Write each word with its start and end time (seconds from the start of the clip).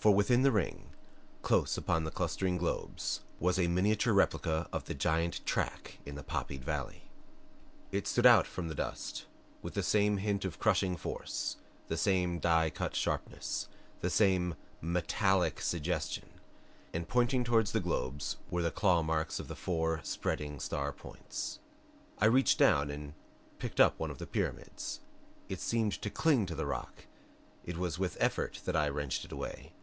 For 0.00 0.14
within 0.14 0.40
the 0.40 0.50
ring, 0.50 0.94
close 1.42 1.74
to 1.74 1.82
the 1.82 2.10
clustering 2.10 2.56
globes, 2.56 3.20
was 3.38 3.58
a 3.58 3.68
miniature 3.68 4.14
replica 4.14 4.66
of 4.72 4.86
the 4.86 4.94
giant 4.94 5.44
track 5.44 5.98
in 6.06 6.14
the 6.14 6.22
poppied 6.22 6.64
valley! 6.64 7.10
It 7.92 8.06
stood 8.06 8.24
out 8.24 8.46
from 8.46 8.68
the 8.68 8.74
dust 8.74 9.26
with 9.60 9.74
the 9.74 9.82
same 9.82 10.16
hint 10.16 10.46
of 10.46 10.58
crushing 10.58 10.96
force, 10.96 11.56
the 11.88 11.98
same 11.98 12.38
die 12.38 12.70
cut 12.70 12.96
sharpness, 12.96 13.68
the 14.00 14.08
same 14.08 14.54
METALLIC 14.80 15.60
suggestion 15.60 16.30
and 16.94 17.06
pointing 17.06 17.44
toward 17.44 17.66
the 17.66 17.78
globes 17.78 18.38
were 18.50 18.62
the 18.62 18.70
claw 18.70 19.02
marks 19.02 19.38
of 19.38 19.48
the 19.48 19.54
four 19.54 20.00
spreading 20.02 20.58
star 20.60 20.94
points. 20.94 21.58
I 22.18 22.24
reached 22.24 22.58
down 22.58 22.88
and 22.90 23.12
picked 23.58 23.80
up 23.80 23.98
one 23.98 24.10
of 24.10 24.16
the 24.16 24.26
pyramids. 24.26 25.00
It 25.50 25.60
seemed 25.60 25.92
to 26.00 26.08
cling 26.08 26.46
to 26.46 26.54
the 26.54 26.64
rock; 26.64 27.04
it 27.66 27.76
was 27.76 27.98
with 27.98 28.16
effort 28.18 28.62
that 28.64 28.74
I 28.74 28.88
wrenched 28.88 29.26
it 29.26 29.32
away. 29.32 29.74